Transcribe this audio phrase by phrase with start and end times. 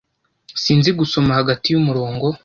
[0.63, 2.27] Sinzi gusoma hagati yumurongo.